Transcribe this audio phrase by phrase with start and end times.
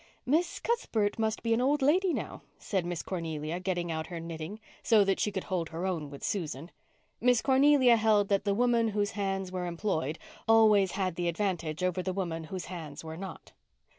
[0.25, 4.59] "Miss Cuthbert must be an old lady now," said Miss Cornelia, getting out her knitting,
[4.81, 6.71] so that she could hold her own with Susan.
[7.19, 10.17] Miss Cornelia held that the woman whose hands were employed
[10.47, 13.51] always had the advantage over the woman whose hands were not.